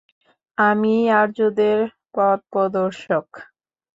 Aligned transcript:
আমিই 0.57 1.03
আর্যদের 1.21 1.77
পথপ্রদর্শক! 2.13 3.27